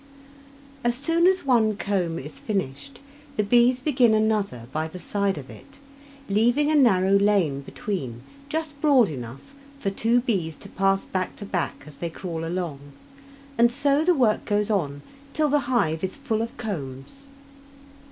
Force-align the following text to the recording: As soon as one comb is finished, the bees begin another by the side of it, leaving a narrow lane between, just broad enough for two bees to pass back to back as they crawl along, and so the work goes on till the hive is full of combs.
As 0.83 0.95
soon 0.95 1.27
as 1.27 1.45
one 1.45 1.77
comb 1.77 2.17
is 2.17 2.39
finished, 2.39 2.99
the 3.37 3.43
bees 3.43 3.79
begin 3.81 4.15
another 4.15 4.63
by 4.71 4.87
the 4.87 4.97
side 4.97 5.37
of 5.37 5.47
it, 5.51 5.77
leaving 6.27 6.71
a 6.71 6.75
narrow 6.75 7.11
lane 7.19 7.61
between, 7.61 8.23
just 8.49 8.81
broad 8.81 9.09
enough 9.09 9.53
for 9.79 9.91
two 9.91 10.19
bees 10.19 10.55
to 10.55 10.69
pass 10.69 11.05
back 11.05 11.35
to 11.35 11.45
back 11.45 11.83
as 11.85 11.97
they 11.97 12.09
crawl 12.09 12.43
along, 12.43 12.79
and 13.59 13.71
so 13.71 14.03
the 14.03 14.15
work 14.15 14.43
goes 14.45 14.71
on 14.71 15.03
till 15.35 15.49
the 15.49 15.59
hive 15.69 16.03
is 16.03 16.15
full 16.15 16.41
of 16.41 16.57
combs. 16.57 17.27